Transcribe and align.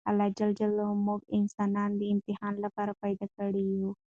الله 0.09 0.27
ج 0.37 0.39
موږ 1.07 1.21
انسانان 1.37 1.89
د 1.95 2.01
امتحان 2.13 2.53
لپاره 2.65 2.91
پیدا 3.03 3.25
کړي 3.37 3.63
یوو! 3.73 3.91